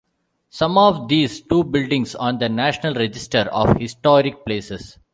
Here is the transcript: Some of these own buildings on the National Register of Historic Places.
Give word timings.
Some 0.49 0.79
of 0.79 1.09
these 1.09 1.43
own 1.51 1.69
buildings 1.69 2.15
on 2.15 2.39
the 2.39 2.49
National 2.49 2.95
Register 2.95 3.41
of 3.53 3.77
Historic 3.77 4.43
Places. 4.47 4.97